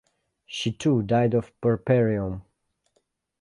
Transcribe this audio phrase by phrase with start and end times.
[0.47, 2.41] She too died of puerperium.